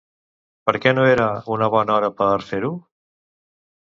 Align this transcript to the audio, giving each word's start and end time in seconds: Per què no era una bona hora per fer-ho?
Per 0.69 0.73
què 0.85 0.93
no 0.99 1.01
era 1.09 1.27
una 1.57 1.67
bona 1.75 1.95
hora 1.99 2.11
per 2.21 2.31
fer-ho? 2.47 2.71